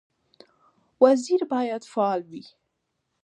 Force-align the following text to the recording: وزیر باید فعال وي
وزیر 1.01 1.41
باید 1.51 1.83
فعال 1.93 2.21
وي 2.31 2.43